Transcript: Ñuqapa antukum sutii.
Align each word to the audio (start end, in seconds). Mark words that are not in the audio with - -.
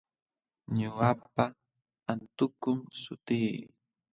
Ñuqapa 0.77 1.45
antukum 2.11 2.79
sutii. 3.01 3.53